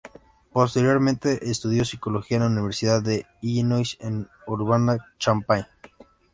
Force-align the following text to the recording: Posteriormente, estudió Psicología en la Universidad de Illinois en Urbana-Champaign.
Posteriormente, 0.51 1.47
estudió 1.51 1.85
Psicología 1.85 2.37
en 2.37 2.43
la 2.45 2.49
Universidad 2.49 3.03
de 3.03 3.27
Illinois 3.41 3.97
en 3.99 4.27
Urbana-Champaign. 4.47 5.65